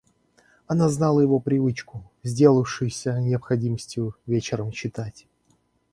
[0.65, 5.27] Она знала его привычку, сделавшуюся необходимостью, вечером читать.